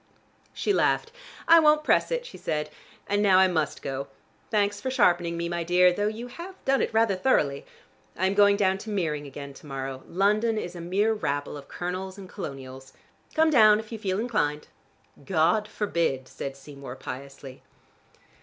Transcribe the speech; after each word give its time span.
She 0.51 0.73
laughed. 0.73 1.11
"I 1.47 1.59
won't 1.59 1.83
press 1.83 2.09
it," 2.09 2.25
she 2.25 2.35
said. 2.35 2.71
"And 3.05 3.21
now 3.21 3.37
I 3.37 3.47
must 3.47 3.83
go. 3.83 4.07
Thanks 4.49 4.81
for 4.81 4.89
sharpening 4.89 5.37
me, 5.37 5.47
my 5.47 5.63
dear, 5.63 5.93
though 5.93 6.07
you 6.07 6.25
have 6.25 6.55
done 6.65 6.81
it 6.81 6.91
rather 6.91 7.21
roughly. 7.23 7.67
I 8.17 8.25
am 8.25 8.33
going 8.33 8.57
down 8.57 8.79
to 8.79 8.89
Meering 8.89 9.27
again 9.27 9.53
to 9.53 9.67
morrow: 9.67 10.01
London 10.07 10.57
is 10.57 10.75
a 10.75 10.81
mere 10.81 11.13
rabble 11.13 11.55
of 11.55 11.67
colonels 11.67 12.17
and 12.17 12.27
colonials. 12.27 12.93
Come 13.35 13.51
down 13.51 13.79
if 13.79 13.91
you 13.91 13.99
feel 13.99 14.19
inclined." 14.19 14.69
"God 15.23 15.67
forbid!" 15.67 16.27
said 16.27 16.57
Seymour 16.57 16.95
piously. 16.95 17.61